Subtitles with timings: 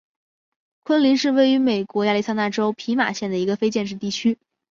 [0.81, 4.39] 昆林是位于美国亚利桑那州皮马县的一个非建制地区。